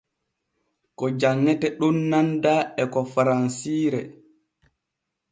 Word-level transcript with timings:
Ko 0.97 1.05
janŋete 1.19 1.67
ɗon 1.79 1.97
nanda 2.09 2.53
e 2.81 2.83
ko 2.93 2.99
faransire. 3.13 4.01